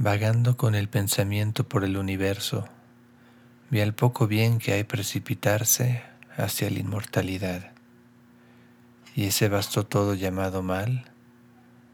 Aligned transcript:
Vagando 0.00 0.56
con 0.56 0.76
el 0.76 0.88
pensamiento 0.88 1.68
por 1.68 1.82
el 1.82 1.96
universo, 1.96 2.68
vi 3.68 3.80
al 3.80 3.94
poco 3.94 4.28
bien 4.28 4.60
que 4.60 4.72
hay 4.72 4.84
precipitarse 4.84 6.04
hacia 6.36 6.70
la 6.70 6.78
inmortalidad. 6.78 7.72
Y 9.16 9.24
ese 9.24 9.48
bastó 9.48 9.86
todo 9.86 10.14
llamado 10.14 10.62
mal, 10.62 11.10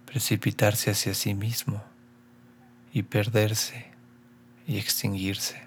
precipitarse 0.04 0.90
hacia 0.90 1.14
sí 1.14 1.32
mismo 1.32 1.82
y 2.92 3.04
perderse 3.04 3.86
y 4.66 4.76
extinguirse. 4.76 5.62